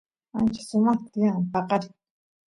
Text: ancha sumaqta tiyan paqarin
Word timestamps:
ancha 0.37 0.61
sumaqta 0.69 1.05
tiyan 1.13 1.39
paqarin 1.53 1.93